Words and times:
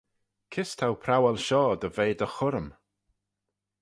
Kys 0.51 0.71
t'ou 0.77 0.93
prowal 1.03 1.37
shoh 1.45 1.73
dy 1.81 1.89
ve 1.95 2.07
dty 2.15 2.27
churrym? 2.35 2.69